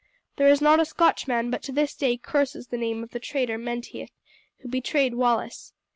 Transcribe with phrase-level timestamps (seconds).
[0.37, 3.59] There is not a Scotchman but to this day curses the name of the traitor
[3.59, 4.09] Menteith,
[4.61, 5.73] who betrayed Wallace.